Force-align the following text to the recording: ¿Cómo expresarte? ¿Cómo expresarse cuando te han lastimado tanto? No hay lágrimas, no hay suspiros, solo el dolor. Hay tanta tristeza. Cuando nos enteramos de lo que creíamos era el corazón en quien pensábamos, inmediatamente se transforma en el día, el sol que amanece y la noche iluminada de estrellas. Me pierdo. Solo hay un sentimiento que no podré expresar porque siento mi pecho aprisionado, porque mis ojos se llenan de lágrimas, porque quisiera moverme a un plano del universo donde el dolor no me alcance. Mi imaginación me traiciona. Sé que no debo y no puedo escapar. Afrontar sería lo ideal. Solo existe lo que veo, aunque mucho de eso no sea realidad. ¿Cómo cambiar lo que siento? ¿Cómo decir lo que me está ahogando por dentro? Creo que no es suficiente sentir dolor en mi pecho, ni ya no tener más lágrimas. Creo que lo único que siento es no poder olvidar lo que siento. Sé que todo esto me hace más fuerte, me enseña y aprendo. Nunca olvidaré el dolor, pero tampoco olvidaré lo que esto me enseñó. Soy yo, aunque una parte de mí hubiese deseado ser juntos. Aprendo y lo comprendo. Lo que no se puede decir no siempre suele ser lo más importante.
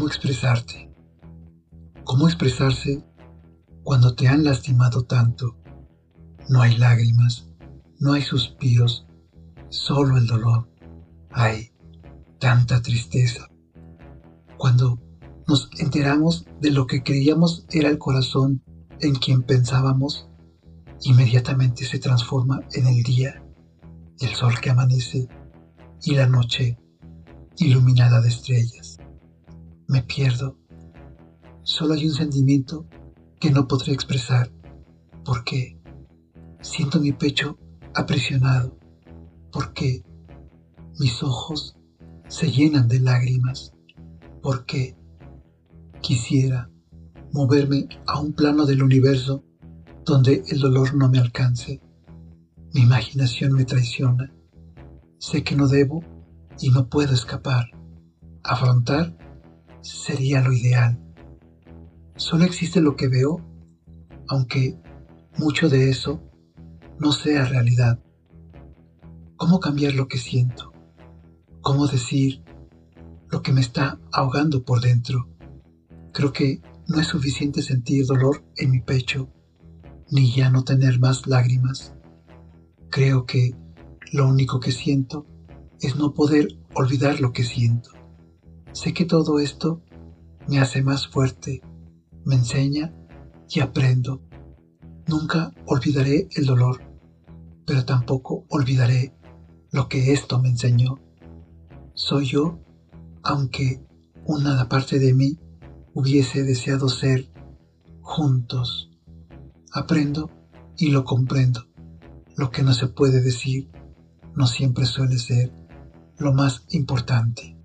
¿Cómo 0.00 0.08
expresarte? 0.08 0.90
¿Cómo 2.04 2.26
expresarse 2.26 3.04
cuando 3.82 4.14
te 4.14 4.28
han 4.28 4.44
lastimado 4.44 5.04
tanto? 5.04 5.58
No 6.48 6.62
hay 6.62 6.78
lágrimas, 6.78 7.46
no 7.98 8.14
hay 8.14 8.22
suspiros, 8.22 9.06
solo 9.68 10.16
el 10.16 10.26
dolor. 10.26 10.70
Hay 11.32 11.72
tanta 12.38 12.80
tristeza. 12.80 13.46
Cuando 14.56 14.98
nos 15.46 15.68
enteramos 15.78 16.46
de 16.62 16.70
lo 16.70 16.86
que 16.86 17.02
creíamos 17.02 17.66
era 17.70 17.90
el 17.90 17.98
corazón 17.98 18.62
en 19.00 19.14
quien 19.16 19.42
pensábamos, 19.42 20.30
inmediatamente 21.02 21.84
se 21.84 21.98
transforma 21.98 22.60
en 22.72 22.86
el 22.86 23.02
día, 23.02 23.44
el 24.18 24.34
sol 24.34 24.54
que 24.62 24.70
amanece 24.70 25.28
y 26.04 26.14
la 26.14 26.26
noche 26.26 26.78
iluminada 27.58 28.22
de 28.22 28.30
estrellas. 28.30 28.89
Me 29.90 30.02
pierdo. 30.02 30.56
Solo 31.64 31.94
hay 31.94 32.06
un 32.06 32.14
sentimiento 32.14 32.86
que 33.40 33.50
no 33.50 33.66
podré 33.66 33.92
expresar 33.92 34.48
porque 35.24 35.80
siento 36.60 37.00
mi 37.00 37.10
pecho 37.10 37.58
aprisionado, 37.92 38.78
porque 39.50 40.04
mis 41.00 41.20
ojos 41.24 41.74
se 42.28 42.52
llenan 42.52 42.86
de 42.86 43.00
lágrimas, 43.00 43.72
porque 44.40 44.96
quisiera 46.00 46.70
moverme 47.32 47.88
a 48.06 48.20
un 48.20 48.32
plano 48.32 48.66
del 48.66 48.84
universo 48.84 49.42
donde 50.04 50.44
el 50.46 50.60
dolor 50.60 50.94
no 50.94 51.08
me 51.08 51.18
alcance. 51.18 51.80
Mi 52.74 52.82
imaginación 52.82 53.54
me 53.54 53.64
traiciona. 53.64 54.32
Sé 55.18 55.42
que 55.42 55.56
no 55.56 55.66
debo 55.66 56.04
y 56.60 56.70
no 56.70 56.88
puedo 56.88 57.12
escapar. 57.12 57.72
Afrontar 58.44 59.16
sería 59.82 60.40
lo 60.40 60.52
ideal. 60.52 60.98
Solo 62.16 62.44
existe 62.44 62.80
lo 62.80 62.96
que 62.96 63.08
veo, 63.08 63.40
aunque 64.28 64.78
mucho 65.38 65.68
de 65.68 65.90
eso 65.90 66.22
no 66.98 67.12
sea 67.12 67.46
realidad. 67.46 67.98
¿Cómo 69.36 69.58
cambiar 69.58 69.94
lo 69.94 70.06
que 70.06 70.18
siento? 70.18 70.72
¿Cómo 71.62 71.86
decir 71.86 72.42
lo 73.30 73.42
que 73.42 73.52
me 73.52 73.60
está 73.60 73.98
ahogando 74.12 74.64
por 74.64 74.80
dentro? 74.80 75.28
Creo 76.12 76.32
que 76.32 76.60
no 76.88 77.00
es 77.00 77.06
suficiente 77.06 77.62
sentir 77.62 78.04
dolor 78.04 78.44
en 78.56 78.70
mi 78.70 78.80
pecho, 78.80 79.30
ni 80.10 80.32
ya 80.32 80.50
no 80.50 80.64
tener 80.64 80.98
más 80.98 81.26
lágrimas. 81.26 81.94
Creo 82.90 83.24
que 83.24 83.54
lo 84.12 84.28
único 84.28 84.60
que 84.60 84.72
siento 84.72 85.26
es 85.80 85.96
no 85.96 86.12
poder 86.12 86.48
olvidar 86.74 87.20
lo 87.20 87.32
que 87.32 87.44
siento. 87.44 87.92
Sé 88.72 88.94
que 88.94 89.04
todo 89.04 89.40
esto 89.40 89.82
me 90.46 90.60
hace 90.60 90.82
más 90.82 91.08
fuerte, 91.08 91.60
me 92.24 92.36
enseña 92.36 92.94
y 93.48 93.60
aprendo. 93.60 94.22
Nunca 95.06 95.52
olvidaré 95.66 96.28
el 96.36 96.46
dolor, 96.46 96.80
pero 97.66 97.84
tampoco 97.84 98.44
olvidaré 98.48 99.12
lo 99.72 99.88
que 99.88 100.12
esto 100.12 100.40
me 100.40 100.48
enseñó. 100.48 100.98
Soy 101.94 102.26
yo, 102.26 102.60
aunque 103.22 103.84
una 104.24 104.68
parte 104.68 104.98
de 104.98 105.14
mí 105.14 105.38
hubiese 105.92 106.44
deseado 106.44 106.88
ser 106.88 107.28
juntos. 108.00 108.90
Aprendo 109.72 110.30
y 110.76 110.90
lo 110.90 111.04
comprendo. 111.04 111.66
Lo 112.36 112.50
que 112.50 112.62
no 112.62 112.72
se 112.72 112.86
puede 112.86 113.20
decir 113.20 113.68
no 114.34 114.46
siempre 114.46 114.86
suele 114.86 115.18
ser 115.18 115.52
lo 116.18 116.32
más 116.32 116.64
importante. 116.70 117.59